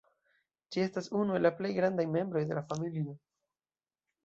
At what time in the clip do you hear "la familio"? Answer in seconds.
2.61-3.17